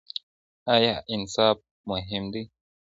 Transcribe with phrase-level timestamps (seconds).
[0.73, 1.57] ايا انصاف
[1.89, 2.43] مهم دی؟